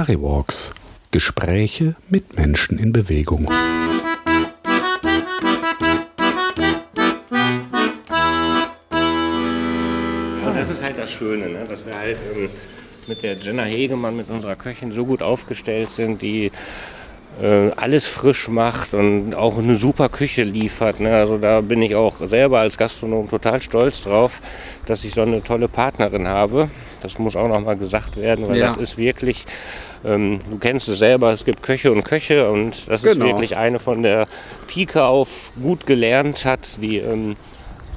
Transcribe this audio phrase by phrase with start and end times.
[0.00, 0.72] Currywalks.
[1.10, 3.50] Gespräche mit Menschen in Bewegung.
[10.42, 11.66] Ja, das ist halt das Schöne, ne?
[11.68, 12.48] dass wir halt ähm,
[13.08, 16.50] mit der Jenna Hegemann, mit unserer Köchin so gut aufgestellt sind, die
[17.76, 21.00] alles frisch macht und auch eine super Küche liefert.
[21.00, 21.14] Ne?
[21.14, 24.40] Also da bin ich auch selber als Gastronom total stolz drauf,
[24.84, 26.68] dass ich so eine tolle Partnerin habe.
[27.00, 28.66] Das muss auch noch mal gesagt werden, weil Ja.
[28.66, 29.46] das ist wirklich,
[30.04, 33.24] ähm, du kennst es selber, es gibt Köche und Köche und das ist Genau.
[33.26, 34.26] wirklich eine von der
[34.66, 37.36] Pike auf gut gelernt hat, die ähm,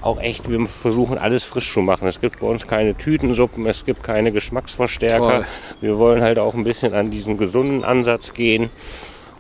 [0.02, 2.08] auch echt, wir versuchen alles frisch zu machen.
[2.08, 5.30] Es gibt bei uns keine Tütensuppen, es gibt keine Geschmacksverstärker.
[5.40, 5.46] Toll.
[5.82, 8.70] Wir wollen halt auch ein bisschen an diesen gesunden Ansatz gehen.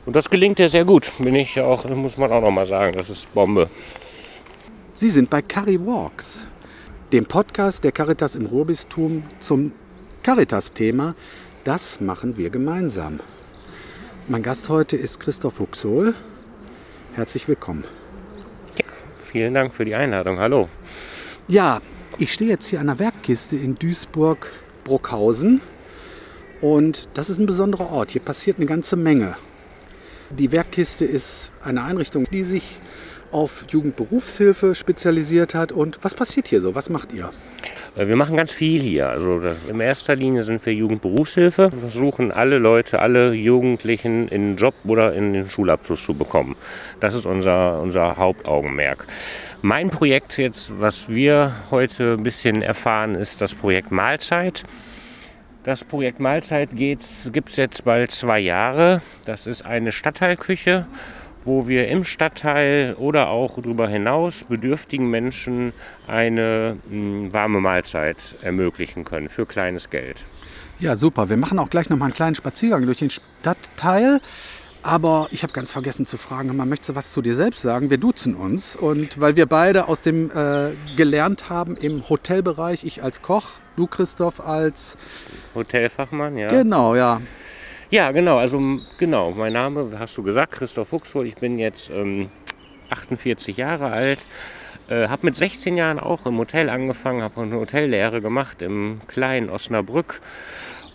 [0.05, 2.95] Und das gelingt ja sehr gut, bin ich auch, muss man auch noch mal sagen,
[2.95, 3.69] das ist Bombe.
[4.91, 6.45] Sie sind bei Currywalks,
[7.13, 9.71] dem Podcast der Caritas im Ruhrbistum zum
[10.21, 11.15] Caritas-Thema.
[11.63, 13.21] Das machen wir gemeinsam.
[14.27, 16.13] Mein Gast heute ist Christoph Huxol.
[17.13, 17.85] Herzlich willkommen.
[19.17, 20.37] Vielen Dank für die Einladung.
[20.37, 20.67] Hallo.
[21.47, 21.81] Ja,
[22.19, 25.61] ich stehe jetzt hier an der Werkkiste in Duisburg-Bruckhausen.
[26.61, 28.11] Und das ist ein besonderer Ort.
[28.11, 29.35] Hier passiert eine ganze Menge.
[30.39, 32.79] Die Werkkiste ist eine Einrichtung, die sich
[33.31, 35.71] auf Jugendberufshilfe spezialisiert hat.
[35.71, 36.73] Und was passiert hier so?
[36.73, 37.31] Was macht ihr?
[37.95, 39.09] Äh, Wir machen ganz viel hier.
[39.09, 41.71] Also in erster Linie sind wir Jugendberufshilfe.
[41.71, 46.55] Wir versuchen alle Leute, alle Jugendlichen in den Job oder in den Schulabschluss zu bekommen.
[46.99, 49.05] Das ist unser, unser Hauptaugenmerk.
[49.61, 54.63] Mein Projekt jetzt, was wir heute ein bisschen erfahren, ist das Projekt Mahlzeit.
[55.63, 57.05] Das Projekt Mahlzeit gibt
[57.49, 59.01] es jetzt bald zwei Jahre.
[59.25, 60.85] Das ist eine Stadtteilküche,
[61.45, 65.71] wo wir im Stadtteil oder auch darüber hinaus bedürftigen Menschen
[66.05, 70.25] eine mh, warme Mahlzeit ermöglichen können für kleines Geld.
[70.79, 71.29] Ja, super.
[71.29, 74.19] Wir machen auch gleich noch mal einen kleinen Spaziergang durch den Stadtteil.
[74.81, 77.89] Aber ich habe ganz vergessen zu fragen, man möchte was zu dir selbst sagen?
[77.89, 78.75] Wir duzen uns.
[78.75, 83.45] Und weil wir beide aus dem äh, gelernt haben im Hotelbereich, ich als Koch,
[83.77, 84.97] du Christoph als...
[85.55, 86.49] Hotelfachmann, ja.
[86.49, 87.21] Genau, ja.
[87.93, 88.37] Ja, genau.
[88.37, 88.59] Also
[88.97, 91.27] genau, mein Name hast du gesagt, Christoph Fuchswohl.
[91.27, 92.29] Ich bin jetzt ähm,
[92.89, 94.25] 48 Jahre alt.
[94.89, 99.49] Äh, habe mit 16 Jahren auch im Hotel angefangen, habe eine Hotellehre gemacht im kleinen
[99.49, 100.21] Osnabrück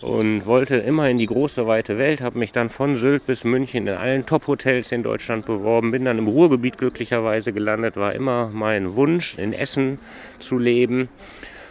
[0.01, 2.21] und wollte immer in die große weite Welt.
[2.21, 5.91] Habe mich dann von Sylt bis München in allen Top-Hotels in Deutschland beworben.
[5.91, 7.95] Bin dann im Ruhrgebiet glücklicherweise gelandet.
[7.95, 9.99] War immer mein Wunsch, in Essen
[10.39, 11.09] zu leben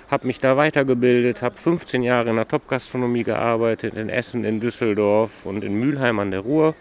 [0.08, 5.44] habe mich da weitergebildet, habe 15 Jahre in der Top-Gastronomie gearbeitet, in Essen, in Düsseldorf
[5.44, 6.74] und in Mülheim an der Ruhr.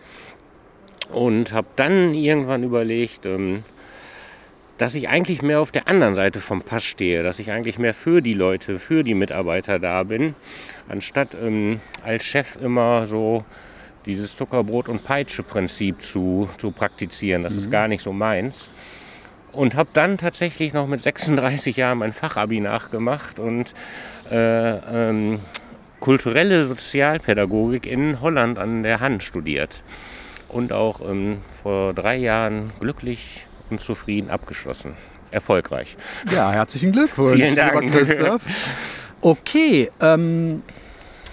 [1.12, 3.64] Und habe dann irgendwann überlegt, ähm,
[4.78, 7.94] dass ich eigentlich mehr auf der anderen Seite vom Pass stehe, dass ich eigentlich mehr
[7.94, 10.36] für die Leute, für die Mitarbeiter da bin,
[10.88, 13.44] anstatt ähm, als Chef immer so
[14.06, 17.44] dieses Zuckerbrot- und Peitsche-Prinzip zu, zu praktizieren.
[17.44, 18.70] Das ist gar nicht so meins.
[19.58, 23.74] Und habe dann tatsächlich noch mit 36 Jahren mein Fachabi nachgemacht und
[24.30, 24.36] äh,
[24.78, 25.40] ähm,
[26.00, 29.84] kulturelle Sozialpädagogik in Holland an der Hand studiert.
[30.48, 34.94] Und auch ähm, vor drei Jahren glücklich und zufrieden abgeschlossen.
[35.32, 35.98] Erfolgreich.
[36.32, 37.82] Ja, herzlichen Glückwunsch, Vielen Dank.
[37.82, 38.42] lieber Christoph.
[39.22, 40.62] Okay, ähm,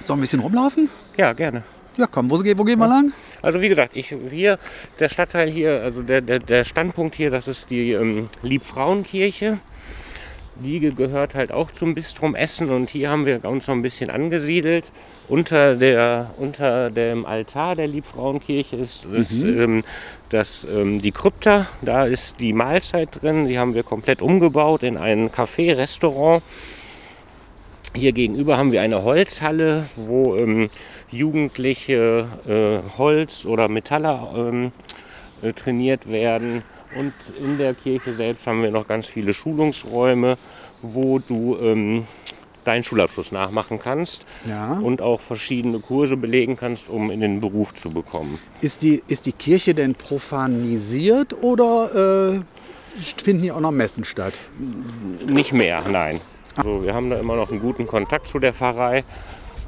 [0.02, 0.88] sollen wir ein bisschen rumlaufen?
[1.18, 1.62] Ja, gerne.
[1.98, 3.12] Ja, komm, wo, wo gehen wir lang?
[3.44, 4.58] Also wie gesagt, ich hier,
[4.98, 9.58] der Stadtteil hier, also der, der, der Standpunkt hier, das ist die ähm, Liebfrauenkirche.
[10.56, 13.82] Die ge- gehört halt auch zum Bistrum Essen und hier haben wir uns noch ein
[13.82, 14.90] bisschen angesiedelt.
[15.26, 19.82] Unter, der, unter dem Altar der Liebfrauenkirche ist, ist ähm,
[20.28, 23.48] das, ähm, die Krypta, da ist die Mahlzeit drin.
[23.48, 26.42] Die haben wir komplett umgebaut in ein Café, Restaurant.
[27.96, 30.68] Hier gegenüber haben wir eine Holzhalle, wo ähm,
[31.14, 34.72] Jugendliche äh, Holz- oder Metaller ähm,
[35.42, 36.62] äh, trainiert werden.
[36.96, 40.36] Und in der Kirche selbst haben wir noch ganz viele Schulungsräume,
[40.82, 42.04] wo du ähm,
[42.64, 44.74] deinen Schulabschluss nachmachen kannst Ja.
[44.78, 48.38] und auch verschiedene Kurse belegen kannst, um in den Beruf zu bekommen.
[48.60, 54.38] Ist die, ist die Kirche denn profanisiert oder äh, finden hier auch noch Messen statt?
[55.26, 56.20] Nicht mehr, nein.
[56.56, 59.02] Also wir haben da immer noch einen guten Kontakt zu der Pfarrei,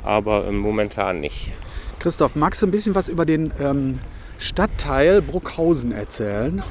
[0.06, 1.52] aber ähm, momentan nicht.
[1.98, 3.98] Christoph, magst du ein bisschen was über den ähm,
[4.38, 6.62] Stadtteil Bruckhausen erzählen?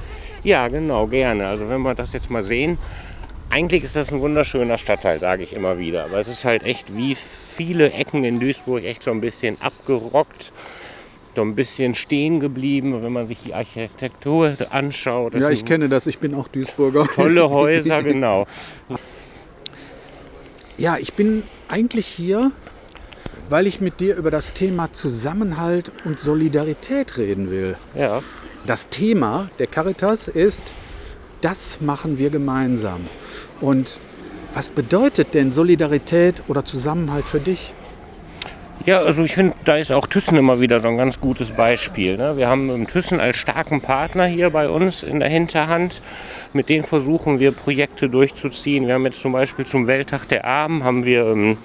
[0.44, 1.48] Ja, genau, gerne.
[1.48, 2.78] Also wenn wir das jetzt mal sehen,
[3.50, 6.06] eigentlich ist das ein wunderschöner Stadtteil, sage ich immer wieder.
[6.06, 10.52] Aber es ist halt echt wie viele Ecken in Duisburg echt so ein bisschen abgerockt,
[11.36, 15.36] so ein bisschen stehen geblieben, wenn man sich die Architektur anschaut.
[15.36, 17.08] Das ja, ich kenne das, ich bin auch Duisburger.
[17.08, 18.46] Tolle Häuser, genau.
[20.78, 22.52] Ja, ich bin eigentlich hier,
[23.50, 27.76] weil ich mit dir über das Thema Zusammenhalt und Solidarität reden will.
[27.96, 28.22] Ja.
[28.66, 30.64] Das Thema der Caritas ist,
[31.42, 33.02] das machen wir gemeinsam.
[33.62, 34.00] Und
[34.54, 37.74] was bedeutet denn Solidarität oder Zusammenhalt für dich?
[38.86, 42.18] Ja, also ich finde, da ist auch Thyssen immer wieder so ein ganz gutes Beispiel.
[42.18, 42.38] Ne?
[42.38, 46.04] Wir haben Thyssen als starken Partner hier bei uns in der Hinterhand.
[46.54, 48.86] Mit denen versuchen wir Projekte durchzuziehen.
[48.86, 51.58] Wir haben jetzt zum Beispiel zum Welttag der Armen haben wir ähm,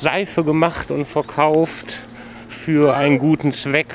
[0.00, 2.06] Seife gemacht und verkauft
[2.48, 3.94] für einen guten Zweck.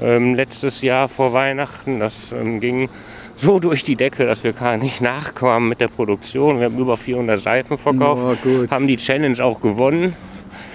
[0.00, 2.90] Ähm, letztes Jahr vor Weihnachten, das ähm, ging
[3.34, 6.58] so durch die Decke, dass wir gar nicht nachkamen mit der Produktion.
[6.58, 10.14] Wir haben über 400 Seifen verkauft, Oh, haben die Challenge auch gewonnen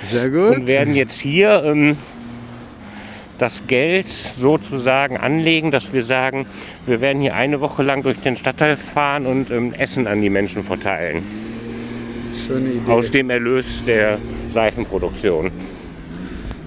[0.03, 0.55] Sehr gut.
[0.57, 1.97] und werden jetzt hier ähm,
[3.37, 6.47] das Geld sozusagen anlegen, dass wir sagen,
[6.87, 10.29] wir werden hier eine Woche lang durch den Stadtteil fahren und ähm, Essen an die
[10.31, 11.50] Menschen verteilen.
[12.33, 12.91] Schöne Idee.
[12.91, 14.19] Aus dem Erlös der
[14.49, 15.51] Seifenproduktion.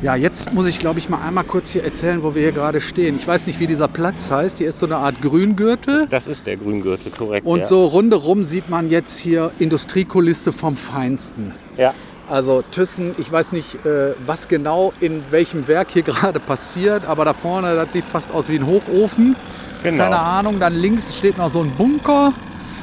[0.02, 2.82] Ja, jetzt muss ich, glaube ich, mal einmal kurz hier erzählen, wo wir hier gerade
[2.82, 3.16] stehen.
[3.16, 4.58] Ich weiß nicht, wie dieser Platz heißt.
[4.58, 6.06] Hier ist so eine Art Grüngürtel.
[6.10, 7.46] Das ist der Grüngürtel, korrekt.
[7.46, 7.64] Und ja.
[7.64, 11.54] so rundherum sieht man jetzt hier Industriekulisse vom Feinsten.
[11.78, 11.94] Ja.
[12.28, 17.24] Also Thyssen, ich weiß nicht, äh, was genau in welchem Werk hier gerade passiert, aber
[17.24, 19.36] da vorne, das sieht fast aus wie ein Hochofen.
[19.82, 20.04] Genau.
[20.04, 22.34] Keine Ahnung, dann links steht noch so ein Bunker.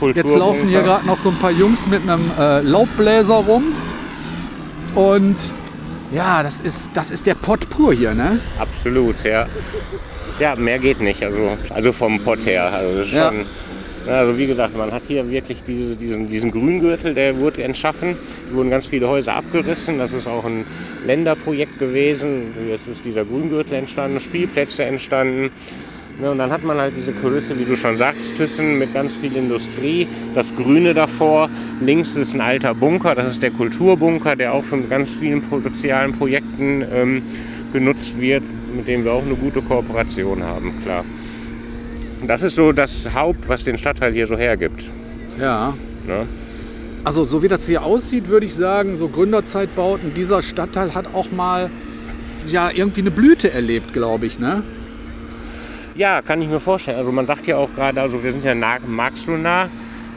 [0.01, 3.73] Jetzt laufen hier gerade noch so ein paar Jungs mit einem äh, Laubbläser rum.
[4.95, 5.37] Und
[6.11, 8.39] ja, das ist, das ist der Pott pur hier, ne?
[8.59, 9.47] Absolut, ja.
[10.39, 12.65] Ja, mehr geht nicht, also, also vom Pott her.
[12.73, 13.29] Also, ist Ja.
[13.29, 13.45] schon,
[14.05, 18.17] na, also wie gesagt, man hat hier wirklich diese, diesen, diesen Grüngürtel, der wurde entschaffen.
[18.47, 19.99] Hier wurden ganz viele Häuser abgerissen.
[19.99, 20.65] Das ist auch ein
[21.05, 22.53] Länderprojekt gewesen.
[22.67, 25.51] Jetzt ist dieser Grüngürtel entstanden, Spielplätze entstanden.
[26.19, 29.13] Ne, und dann hat man halt diese Kulisse, wie du schon sagst, Thyssen mit ganz
[29.15, 31.49] viel Industrie, das Grüne davor.
[31.79, 36.13] Links ist ein alter Bunker, das ist der Kulturbunker, der auch von ganz vielen sozialen
[36.13, 37.23] Projekten ähm,
[37.73, 38.43] genutzt wird,
[38.75, 41.03] mit dem wir auch eine gute Kooperation haben, klar.
[42.21, 44.91] Und das ist so das Haupt, was den Stadtteil hier so hergibt.
[45.39, 45.75] Ja.
[46.07, 46.27] Ne?
[47.03, 51.31] Also so wie das hier aussieht, würde ich sagen, so Gründerzeitbauten, dieser Stadtteil hat auch
[51.31, 51.71] mal
[52.45, 54.61] ja irgendwie eine Blüte erlebt, glaube ich, ne?
[55.95, 56.97] Ja, kann ich mir vorstellen.
[56.97, 59.69] Also man sagt ja auch gerade, also wir sind ja nah, Marxloh nah.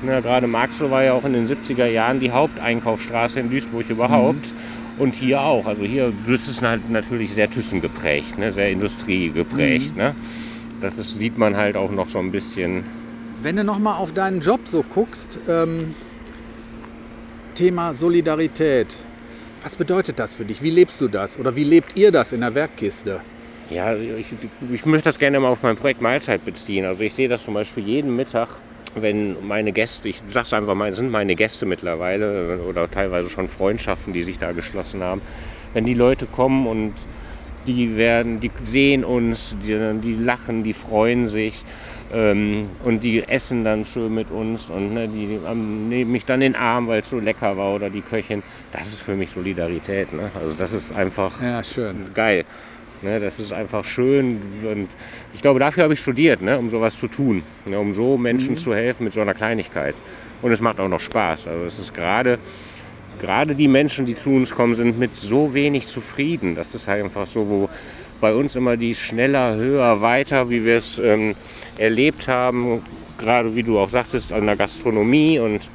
[0.03, 4.55] Ne, gerade Marxloh war ja auch in den 70er Jahren die Haupteinkaufsstraße in Duisburg überhaupt.
[4.99, 5.67] Und hier auch.
[5.67, 9.97] Also hier ist halt natürlich sehr Thyssen geprägt, ne, sehr Industrie geprägt.
[9.97, 10.15] Ne?
[10.81, 12.85] Das ist, sieht man halt auch noch so ein bisschen.
[13.43, 15.95] Wenn du nochmal auf deinen Job so guckst, ähm,
[17.55, 18.97] Thema Solidarität.
[19.63, 20.63] Was bedeutet das für dich?
[20.63, 21.39] Wie lebst du das?
[21.39, 23.21] Oder wie lebt ihr das in der Werkkiste?
[23.71, 24.27] Ja, ich,
[24.73, 26.85] ich möchte das gerne mal auf mein Projekt Mahlzeit beziehen.
[26.85, 28.49] Also ich sehe das zum Beispiel jeden Mittag,
[28.95, 34.13] wenn meine Gäste, ich sag's einfach mal, sind meine Gäste mittlerweile oder teilweise schon Freundschaften,
[34.13, 35.23] die sich da geschlossen haben,
[35.73, 36.93] wenn die Leute kommen und
[37.67, 41.65] die werden, die sehen uns, die, die lachen, die freuen sich
[42.13, 46.43] ähm, und die essen dann schön mit uns und ne, die ähm, nehmen mich dann
[46.43, 48.43] in den Arm, weil es so lecker war oder die Köchin.
[48.73, 50.13] Das ist für mich Solidarität.
[50.13, 50.31] Ne?
[50.39, 51.63] Also das ist einfach Ja,
[52.15, 52.45] geil.
[53.05, 54.89] Ne, das ist einfach schön und
[55.35, 58.57] ich glaube, dafür habe ich studiert, ne, um sowas zu tun, ne, um so Menschen
[58.57, 59.95] zu helfen mit so einer Kleinigkeit.
[60.41, 61.49] Und es macht auch noch Spaß.
[61.49, 62.39] Also es ist gerade
[63.19, 66.55] gerade die Menschen, die zu uns kommen, sind mit so wenig zufrieden.
[66.55, 67.69] Das ist halt einfach so, wo
[68.23, 71.35] bei uns immer die schneller, höher, weiter, wie wir es ähm,
[71.77, 72.83] erlebt haben,
[73.19, 75.71] gerade wie du auch sagtest, an der Gastronomie und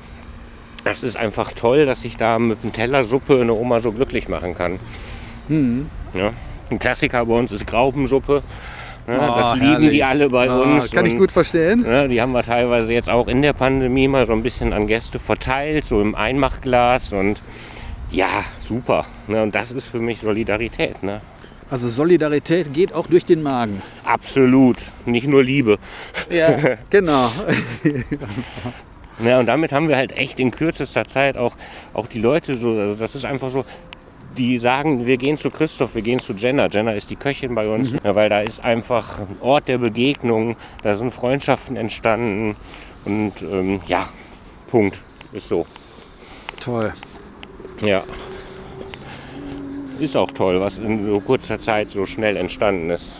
[0.83, 4.27] das ist einfach toll, dass ich da mit einem Teller Suppe eine Oma so glücklich
[4.29, 4.79] machen kann.
[6.15, 6.33] Ja.
[6.71, 8.43] Ein Klassiker bei uns ist Graupensuppe.
[9.07, 10.05] Ne, das Oh, lieben die herrlich.
[10.05, 10.91] alle bei Ah, uns.
[10.91, 11.81] Kann ich und, gut verstehen.
[11.81, 14.85] Ne, die haben wir teilweise jetzt auch in der Pandemie mal so ein bisschen an
[14.85, 17.41] Gäste verteilt, so im Einmachglas und
[18.11, 19.05] ja, super.
[19.27, 21.01] Ne, und das ist für mich Solidarität.
[21.01, 21.21] Ne?
[21.71, 23.81] Also Solidarität geht auch durch den Magen.
[24.03, 24.77] Absolut.
[25.05, 25.77] Nicht nur Liebe.
[26.31, 26.49] Ja,
[26.89, 27.29] genau.
[29.23, 31.55] Ja, und damit haben wir halt echt in kürzester Zeit auch,
[31.93, 33.65] auch die Leute so, also das ist einfach so,
[34.37, 36.67] die sagen, wir gehen zu Christoph, wir gehen zu Jenna.
[36.67, 40.55] Jenna ist die Köchin bei uns, ja, weil da ist einfach ein Ort der Begegnung,
[40.83, 42.55] da sind Freundschaften entstanden
[43.05, 44.07] und ähm, ja,
[44.67, 45.01] Punkt,
[45.33, 45.65] ist so.
[46.59, 46.93] Toll.
[47.81, 48.03] Ja.
[49.99, 53.13] Ist auch toll, was in so kurzer Zeit so schnell entstanden ist.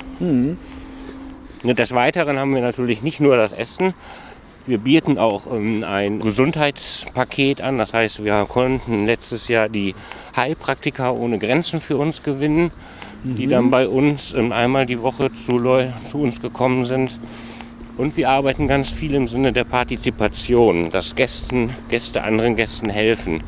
[1.64, 3.94] Ne, Des Weiteren haben wir natürlich nicht nur das Essen.
[4.70, 7.80] Wir bieten auch ähm, ein Gesundheitspaket an.
[7.80, 9.96] Das heißt, wir konnten letztes Jahr die
[10.36, 12.70] Heilpraktiker ohne Grenzen für uns gewinnen,
[13.24, 17.20] die dann bei uns ähm, einmal die Woche zu, Leu zu uns gekommen sind.
[17.98, 23.42] Und wir arbeiten ganz viel im Sinne der Partizipation, dass Gästen, Gäste anderen Gästen helfen.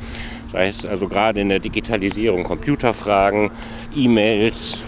[0.52, 3.52] Sei es also gerade in der Digitalisierung, Computerfragen,
[3.96, 4.84] E-Mails,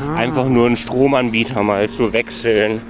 [0.00, 0.16] Ah.
[0.16, 2.82] einfach nur einen Stromanbieter mal zu wechseln.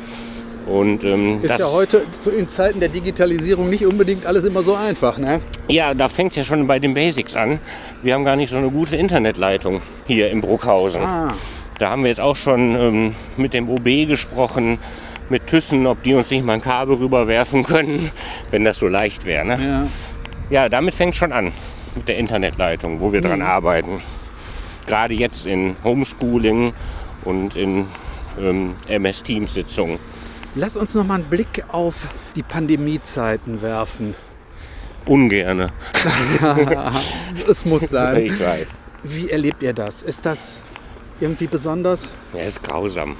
[0.66, 2.02] Und ähm, Ist ja heute
[2.36, 5.40] in Zeiten der Digitalisierung nicht unbedingt alles immer so einfach, ne?
[5.68, 7.58] Ja, da fängt es ja schon bei den Basics an.
[8.02, 11.02] Wir haben gar nicht so eine gute Internetleitung hier in Bruckhausen.
[11.02, 11.34] Ah,
[11.78, 14.78] Da haben wir jetzt auch schon ähm, mit dem OB gesprochen,
[15.28, 18.10] mit Thyssen, ob die uns nicht mal ein Kabel rüberwerfen können,
[18.50, 19.44] wenn das so leicht wäre.
[19.44, 19.58] Ne?
[19.62, 19.86] ja.
[20.50, 21.52] Ja, damit fängt schon an
[21.94, 24.02] mit der Internetleitung, wo wir dran arbeiten.
[24.86, 26.74] Gerade jetzt in Homeschooling
[27.24, 27.86] und in
[28.38, 29.98] ähm, MS-Teams-Sitzungen.
[30.56, 34.14] Lass uns noch mal einen Blick auf die Pandemiezeiten werfen.
[35.06, 35.70] Ungerne.
[37.48, 38.22] Es muss sein.
[38.22, 38.78] Ich weiß.
[39.02, 40.02] Wie erlebt ihr das?
[40.02, 40.60] Ist das
[41.20, 42.12] irgendwie besonders?
[42.32, 43.16] Ja, es ist grausam.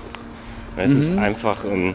[0.76, 1.95] Es ist einfach, ähm,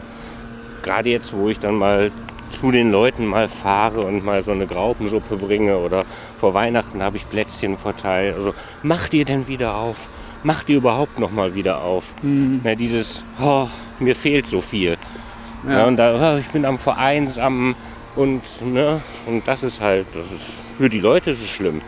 [0.82, 2.10] gerade jetzt, wo ich dann mal
[2.50, 6.04] zu den Leuten mal fahre und mal so eine Graupensuppe bringe oder
[6.36, 8.36] vor Weihnachten habe ich Plätzchen verteilt.
[8.36, 10.08] Also macht ihr denn wieder auf?
[10.42, 12.14] Macht ihr überhaupt noch mal wieder auf?
[12.64, 13.68] Ja, dieses, oh,
[13.98, 14.96] mir fehlt so viel.
[15.68, 15.86] Ja.
[15.86, 17.76] und da, oh, ich bin am Vereinsamt
[18.16, 21.80] und, ne, und das ist halt, das ist, für die Leute ist es schlimm.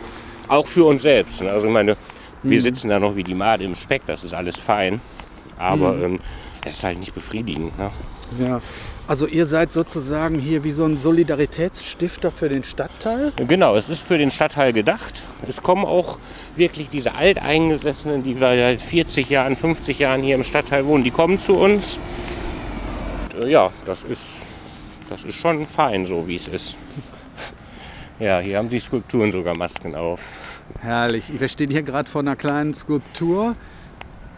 [0.47, 1.41] Auch für uns selbst.
[1.41, 1.51] Ne?
[1.51, 1.97] Also ich meine,
[2.43, 5.01] wir sitzen da noch wie die Made im Speck, das ist alles fein.
[5.57, 6.19] Aber ähm,
[6.65, 7.77] es ist halt nicht befriedigend.
[7.77, 7.91] Ne?
[8.39, 8.61] Ja.
[9.05, 13.33] Also ihr seid sozusagen hier wie so ein Solidaritätsstifter für den Stadtteil?
[13.35, 15.23] Genau, es ist für den Stadtteil gedacht.
[15.45, 16.19] Es kommen auch
[16.55, 21.11] wirklich diese Alteingesessenen, die wir seit 40 Jahren, 50 Jahren hier im Stadtteil wohnen, die
[21.11, 21.99] kommen zu uns.
[23.43, 24.45] Äh, ja, das ist,
[25.09, 26.77] das ist schon fein, so wie es ist.
[28.19, 30.21] Ja, hier haben die Skulpturen sogar Masken auf.
[30.79, 31.31] Herrlich.
[31.39, 33.55] Wir stehen hier gerade vor einer kleinen Skulptur.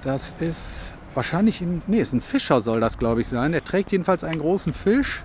[0.01, 3.51] Das ist wahrscheinlich ein, nee, ist ein Fischer soll das glaube ich sein.
[3.51, 5.23] Der trägt jedenfalls einen großen Fisch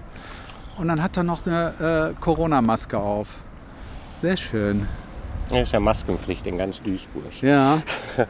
[0.78, 3.28] und dann hat er noch eine äh, Corona-Maske auf.
[4.20, 4.88] Sehr schön.
[5.49, 7.42] Das ist ja Maskenpflicht in ganz Duisburg.
[7.42, 7.82] Ja.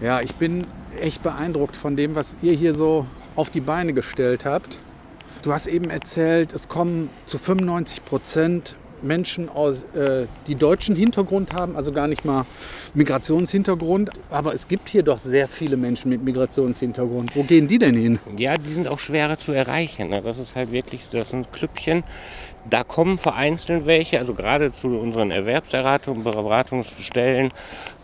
[0.00, 0.66] Ja, ich bin
[1.00, 4.80] echt beeindruckt von dem, was ihr hier so auf die Beine gestellt habt.
[5.42, 11.52] Du hast eben erzählt, es kommen zu 95 Prozent Menschen aus, äh, die deutschen Hintergrund
[11.52, 12.44] haben, also gar nicht mal
[12.94, 14.10] Migrationshintergrund.
[14.30, 17.34] Aber es gibt hier doch sehr viele Menschen mit Migrationshintergrund.
[17.36, 18.18] Wo gehen die denn hin?
[18.36, 20.08] Ja, die sind auch schwerer zu erreichen.
[20.10, 20.22] Ne?
[20.22, 22.04] Das ist halt wirklich, das sind Klüppchen.
[22.70, 27.50] Da kommen vereinzelt welche, also gerade zu unseren Erwerbserratungen, Beratungsstellen,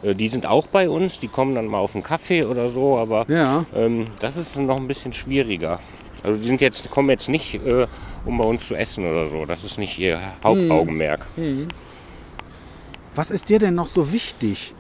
[0.03, 2.97] äh, die sind auch bei uns, die kommen dann mal auf einen Kaffee oder so,
[2.99, 3.67] aber Ja.
[3.75, 5.81] ähm, das ist noch ein bisschen schwieriger.
[6.25, 7.87] Also die sind jetzt, kommen jetzt nicht, äh,
[8.29, 9.47] um bei uns zu essen oder so.
[9.47, 11.27] Das ist nicht ihr Hauptaugenmerk.
[13.15, 14.75] Was ist dir denn noch so wichtig?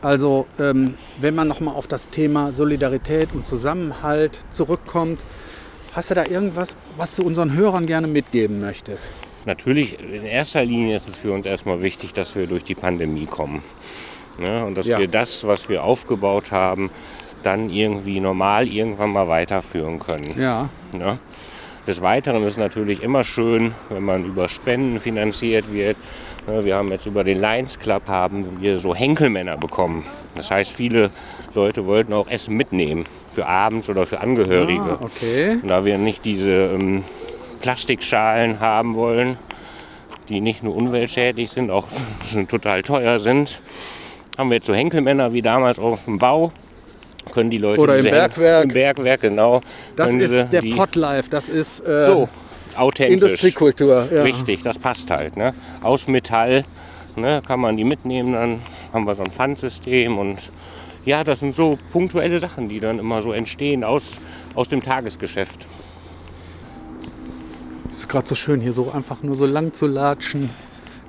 [0.00, 5.20] Also, ähm, wenn man noch mal auf das Thema Solidarität und Zusammenhalt zurückkommt,
[5.92, 9.10] hast du da irgendwas, was du unseren Hörern gerne mitgeben möchtest?
[9.44, 13.26] Natürlich, in erster Linie ist es für uns erstmal wichtig, dass wir durch die Pandemie
[13.26, 13.62] kommen.
[14.38, 14.64] Ne?
[14.64, 14.98] Und dass Ja.
[14.98, 16.90] wir das, was wir aufgebaut haben,
[17.42, 20.34] dann irgendwie normal irgendwann mal weiterführen können.
[20.40, 21.18] Ja, Ne?
[21.86, 25.96] Des Weiteren ist es natürlich immer schön, wenn man über Spenden finanziert wird.
[26.48, 30.04] Ne, Wir haben jetzt über den Lions Club haben wir so Henkelmänner bekommen.
[30.34, 31.10] Das heißt, viele
[31.54, 34.82] Leute wollten auch Essen mitnehmen für abends oder für Angehörige.
[34.82, 35.58] ah, okay.
[35.62, 37.04] Und da wir nicht diese ähm,
[37.60, 39.38] Plastikschalen haben wollen,
[40.28, 41.86] die nicht nur umweltschädlich sind, auch
[42.48, 43.60] total teuer sind,
[44.36, 46.52] haben wir jetzt so Henkelmänner wie damals auf dem Bau.
[47.32, 48.64] Können die Leute Oder im Bergwerk.
[48.64, 49.60] Im Bergwerk, genau.
[49.96, 52.28] Das ist sie der Potlife, das ist äh, So,
[52.76, 53.22] authentisch.
[53.22, 54.08] Industriekultur.
[54.10, 54.22] Ja.
[54.22, 55.36] Richtig, das passt halt.
[55.36, 55.52] Ne?
[55.82, 56.64] Aus Metall
[57.16, 58.60] ne, kann man die mitnehmen, dann
[58.92, 60.52] haben wir so ein Pfandsystem und
[61.04, 64.20] ja, das sind so punktuelle Sachen, die dann immer so entstehen aus,
[64.54, 65.66] aus dem Tagesgeschäft.
[67.90, 70.50] Es ist gerade so schön, hier so einfach nur so lang zu latschen,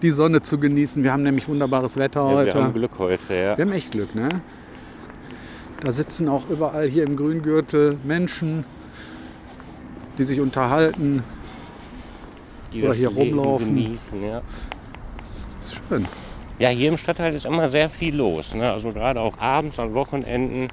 [0.01, 1.03] die Sonne zu genießen.
[1.03, 2.63] Wir haben nämlich wunderbares Wetter Ja, wir heute.
[2.63, 3.57] haben Glück heute, ja.
[3.57, 4.41] Wir haben echt Glück, ne?
[5.81, 8.65] Da sitzen auch überall hier im Grüngürtel Menschen,
[10.17, 11.23] die sich unterhalten.
[12.73, 13.75] die Oder hier rumlaufen.
[13.75, 14.41] Genießen, ja.
[15.57, 16.07] Das ist schön.
[16.59, 18.55] ja, hier im Stadtteil ist immer sehr viel los.
[18.55, 18.71] Ne?
[18.71, 20.69] Also gerade auch abends, an Wochenenden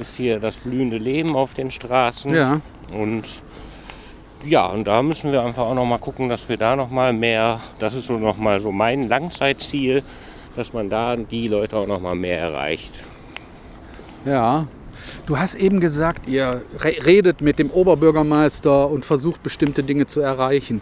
[0.00, 2.34] ist hier das blühende Leben auf den Straßen.
[2.34, 2.60] Ja,
[2.92, 3.42] Und
[4.46, 7.12] ja, und da müssen wir einfach auch noch mal gucken, dass wir da noch mal
[7.12, 10.02] mehr, das ist so noch mal so mein Langzeitziel,
[10.56, 13.04] dass man da die Leute auch noch mal mehr erreicht.
[14.24, 14.66] Ja.
[15.26, 20.20] Du hast eben gesagt, ihr re redet mit dem Oberbürgermeister und versucht bestimmte Dinge zu
[20.20, 20.80] erreichen.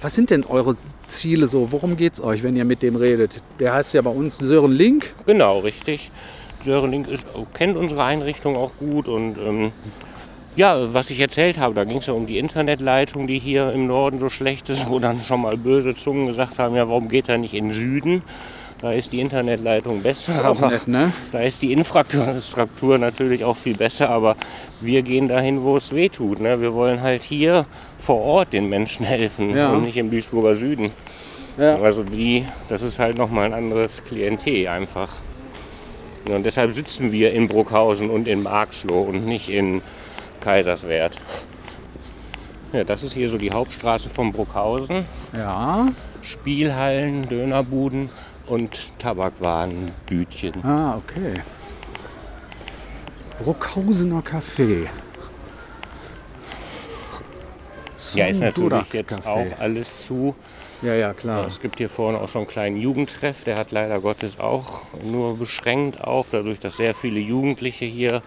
[0.00, 1.70] Was sind denn eure Ziele so?
[1.70, 3.42] Worum geht es euch, wenn ihr mit dem redet?
[3.58, 5.14] Der heißt ja bei uns Sören Link.
[5.26, 6.10] Genau, richtig.
[6.62, 9.72] Sören Link ist, kennt unsere Einrichtung auch gut und ähm,
[10.56, 13.86] ja, was ich erzählt habe, da ging es ja um die Internetleitung, die hier im
[13.86, 17.28] Norden so schlecht ist, wo dann schon mal böse Zungen gesagt haben, ja, warum geht
[17.28, 18.22] er nicht in den Süden?
[18.80, 21.12] Da ist die Internetleitung besser, aber nett, ne?
[21.32, 24.08] da ist die Infrastruktur natürlich auch viel besser.
[24.08, 24.36] Aber
[24.80, 26.40] wir gehen dahin, wo es weh tut.
[26.40, 26.60] Ne?
[26.62, 27.66] Wir wollen halt hier
[27.98, 29.72] vor Ort den Menschen helfen Ja.
[29.72, 30.90] und nicht im Duisburger Süden.
[31.58, 31.74] Ja.
[31.76, 35.10] Also die, das ist halt nochmal ein anderes Klientel einfach.
[36.24, 39.82] Und deshalb sitzen wir in Bruckhausen und in Marxloh und nicht in
[40.40, 41.18] Kaiserswerth.
[42.72, 45.04] Ja, das ist hier so die Hauptstraße von Bruckhausen.
[45.34, 45.88] Ja.
[46.22, 48.10] Spielhallen, Dönerbuden
[48.50, 50.64] und Tabakwarenbütchen.
[50.64, 51.40] Ah, okay.
[53.38, 54.86] Bruckhausener Café.
[58.14, 59.26] Ja, ist natürlich jetzt Café.
[59.26, 60.34] auch alles zu.
[60.82, 61.46] Ja, ja, klar.
[61.46, 65.36] Es gibt hier vorne auch so einen kleinen Jugendtreff, der hat leider Gottes auch nur
[65.36, 68.22] beschränkt auf, dadurch, dass sehr viele Jugendliche hier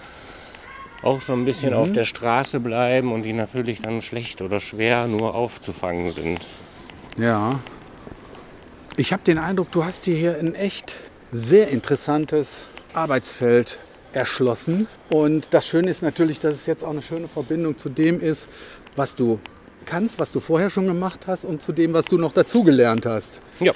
[1.02, 5.08] auch so ein bisschen auf der Straße bleiben und die natürlich dann schlecht oder schwer
[5.08, 6.48] nur aufzufangen sind.
[7.18, 7.60] Ja.
[8.96, 10.98] Ich habe den Eindruck, du hast dir hier ein echt
[11.32, 13.80] sehr interessantes Arbeitsfeld
[14.14, 14.88] erschlossen.
[15.10, 18.48] Und das Schöne ist natürlich, dass es jetzt auch eine schöne Verbindung zu dem ist,
[18.96, 19.40] was du
[19.86, 23.42] kannst, was du vorher schon gemacht hast und zu dem, was du noch dazugelernt hast.
[23.60, 23.74] Ja.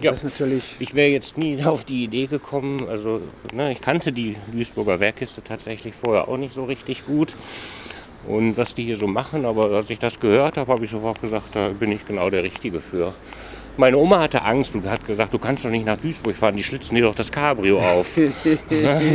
[0.00, 0.10] Ja.
[0.10, 0.76] Das ist natürlich.
[0.80, 3.22] Ich wäre jetzt nie auf die Idee gekommen, also
[3.54, 7.34] ne, ich kannte die Duisburger Werkkiste tatsächlich vorher auch nicht so richtig gut.
[8.28, 11.22] Und was die hier so machen, aber als ich das gehört habe, habe ich sofort
[11.22, 13.14] gesagt, da bin ich genau der Richtige für.
[13.78, 16.62] Meine Oma hatte Angst und hat gesagt, du kannst doch nicht nach Duisburg fahren, die
[16.62, 18.18] schlitzen dir doch das Cabrio auf.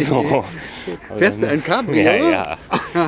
[0.08, 0.46] So.
[1.18, 2.02] Fährst du ein Cabrio?
[2.02, 2.58] Ja, ja.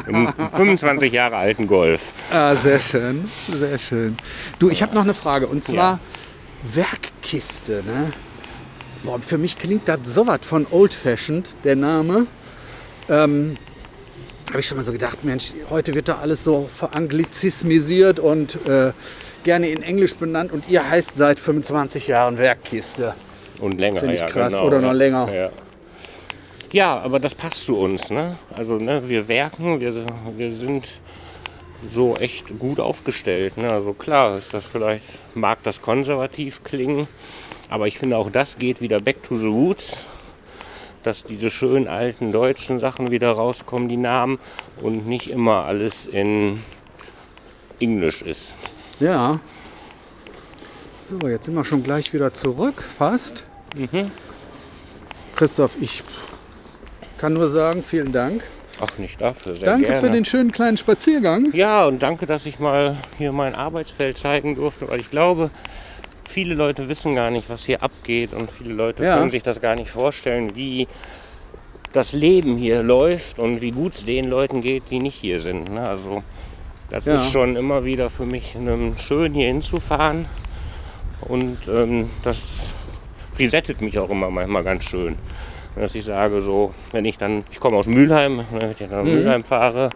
[0.07, 2.13] Im 25 Jahre alten Golf.
[2.31, 4.17] Ah, sehr schön, sehr schön.
[4.59, 5.99] Du, ich habe noch eine Frage und zwar
[6.63, 7.83] Werkkiste.
[7.85, 8.13] Ne?
[9.03, 12.27] Boah, für mich klingt das sowas von old-fashioned, der Name.
[13.09, 13.57] Ähm,
[14.49, 18.93] habe ich schon mal so gedacht, Mensch, heute wird da alles so veranglizismisiert und äh,
[19.43, 23.13] gerne in Englisch benannt und ihr heißt seit 25 Jahren Werkkiste.
[23.61, 24.53] Und länger, Finde ich ja, krass.
[24.53, 25.31] genau, Oder noch länger.
[25.31, 25.49] Ja.
[26.71, 28.09] ja, aber das passt zu uns.
[28.09, 28.37] Ne?
[28.53, 29.93] Also ne, wir werken, wir,
[30.37, 31.01] wir sind
[31.89, 33.57] so echt gut aufgestellt.
[33.57, 33.69] Ne?
[33.69, 37.07] Also klar, ist das vielleicht, mag das konservativ klingen,
[37.69, 40.07] aber ich finde auch das geht wieder back to the roots.
[41.03, 44.39] Dass diese schönen alten deutschen Sachen wieder rauskommen, die Namen,
[44.81, 46.61] und nicht immer alles in
[47.81, 48.55] Englisch ist.
[49.03, 49.41] Ja.
[50.97, 53.43] So, jetzt sind wir schon gleich wieder zurück, fast.
[55.35, 56.03] Christoph, ich
[57.17, 58.43] kann nur sagen, vielen Dank.
[58.79, 59.55] Ach, nicht dafür.
[59.55, 59.99] Sehr Danke gerne.
[59.99, 61.51] für den schönen kleinen Spaziergang.
[61.53, 65.51] Ja, und danke, dass ich mal hier mein Arbeitsfeld zeigen durfte, weil ich glaube,
[66.23, 69.17] viele Leute wissen gar nicht, was hier abgeht und viele Leute Ja.
[69.17, 70.87] können sich das gar nicht vorstellen, wie
[71.91, 75.73] das Leben hier läuft und wie gut es den Leuten geht, die nicht hier sind.
[75.73, 75.85] Ne?
[75.87, 76.23] Also
[76.93, 77.15] das Ja.
[77.15, 80.25] ist schon immer wieder für mich ähm, schön, hier hinzufahren
[81.21, 82.73] und ähm, das
[83.39, 85.15] resettet mich auch immer manchmal ganz schön.
[85.75, 88.91] Dass ich sage, so, wenn ich dann, ich komme aus Mülheim, ne, wenn ich dann
[88.91, 89.89] nach Mülheim fahre,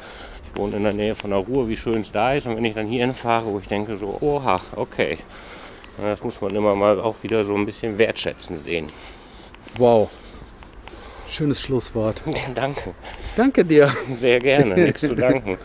[0.51, 2.47] ich wohne in der Nähe von der Ruhr, wie schön es da ist.
[2.47, 5.19] Und wenn ich dann hier hinfahre, wo ich denke, so, oha, okay.
[6.01, 8.87] Das muss man immer mal auch wieder so ein bisschen wertschätzen sehen.
[9.77, 10.09] Wow.
[11.27, 12.23] Schönes Schlusswort.
[12.55, 12.95] Danke,
[13.35, 13.91] Danke dir.
[14.15, 15.59] sehr gerne, nichts zu danken.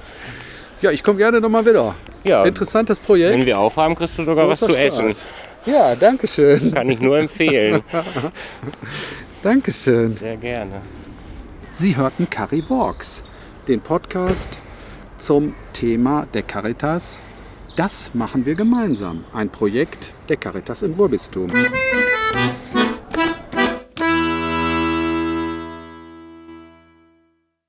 [0.83, 1.95] Ja, ich komme gerne nochmal wieder.
[2.25, 3.33] Ja, Interessantes Projekt.
[3.39, 5.11] wenn wir aufhaben, kriegst du sogar was Großer zu essen.
[5.11, 5.23] Spaß.
[5.67, 6.75] Ja, danke schön.
[6.75, 7.83] Kann ich nur empfehlen.
[9.43, 10.17] Dankeschön.
[10.17, 10.83] Sehr gerne.
[11.71, 13.23] Sie hörten Cari Walks,
[13.69, 14.49] den Podcast
[15.19, 17.19] zum Thema der Caritas.
[17.77, 19.25] Das machen wir gemeinsam.
[19.33, 21.47] Ein Projekt der Caritas im Ruhrbistum.